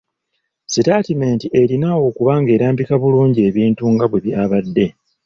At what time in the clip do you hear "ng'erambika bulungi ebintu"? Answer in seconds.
2.41-3.83